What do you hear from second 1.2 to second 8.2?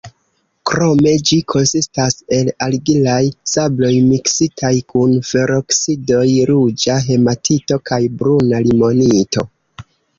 ĝi konsistas el argilaj sabloj miksitaj kun feroksidoj: ruĝa hematito kaj